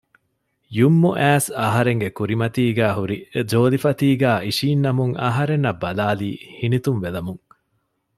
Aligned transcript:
ޔުމްނު 0.77 1.09
އައިސް 1.19 1.49
އަހަރެންގެ 1.61 2.09
ކުރިމަތީގައި 2.17 2.95
ހުރި 2.97 3.17
ޖޯލިފަތީގައި 3.51 4.39
އިށީންނަމުން 4.45 5.13
އަހަރެންނަށް 5.23 5.81
ބަލާލީ 5.83 6.31
ހިނިތުންވެލަމުން 6.57 7.43